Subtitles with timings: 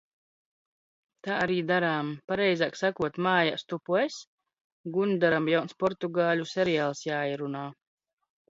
[1.27, 2.09] Tā arī darām.
[2.31, 4.19] Pareizāk sakot, mājās tupu es,–
[4.97, 7.67] Gundaram jauns portugāļu seriāls jāierunā.